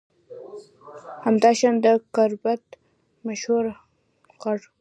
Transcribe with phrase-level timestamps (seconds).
[1.25, 2.63] همداشان د گربت
[3.25, 3.65] مشهور
[4.41, 4.59] غر